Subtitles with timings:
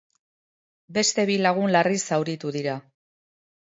[0.97, 2.79] Beste bi lagun larri zauritu dira.